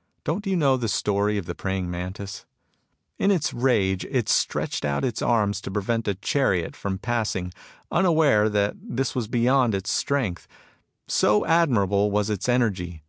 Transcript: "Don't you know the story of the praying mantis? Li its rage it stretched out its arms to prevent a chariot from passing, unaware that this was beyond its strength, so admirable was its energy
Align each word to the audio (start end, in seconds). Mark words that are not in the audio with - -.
"Don't 0.24 0.44
you 0.46 0.54
know 0.54 0.76
the 0.76 0.86
story 0.86 1.38
of 1.38 1.46
the 1.46 1.54
praying 1.54 1.90
mantis? 1.90 2.44
Li 3.18 3.34
its 3.34 3.54
rage 3.54 4.04
it 4.10 4.28
stretched 4.28 4.84
out 4.84 5.02
its 5.02 5.22
arms 5.22 5.62
to 5.62 5.70
prevent 5.70 6.06
a 6.06 6.14
chariot 6.14 6.76
from 6.76 6.98
passing, 6.98 7.54
unaware 7.90 8.50
that 8.50 8.76
this 8.78 9.14
was 9.14 9.28
beyond 9.28 9.74
its 9.74 9.90
strength, 9.90 10.46
so 11.08 11.46
admirable 11.46 12.10
was 12.10 12.28
its 12.28 12.50
energy 12.50 13.02